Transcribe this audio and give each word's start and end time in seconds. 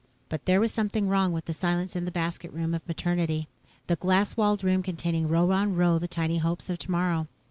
But 0.29 0.45
there 0.45 0.59
was 0.59 0.71
something 0.73 1.07
wrong 1.07 1.31
with 1.31 1.45
the 1.45 1.53
silence 1.53 1.95
in 1.95 2.05
the 2.05 2.11
"basket 2.11 2.51
room" 2.51 2.73
of 2.73 2.87
Maternity, 2.87 3.47
the 3.85 3.97
glass 3.97 4.35
walled 4.35 4.63
room 4.63 4.81
containing 4.81 5.27
row 5.27 5.51
on 5.51 5.75
row, 5.75 5.99
the 5.99 6.07
tiny 6.07 6.39
hopes 6.39 6.71
of 6.71 6.79
tomorrow. 6.79 7.27